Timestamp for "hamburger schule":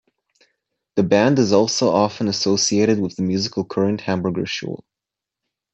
4.01-4.83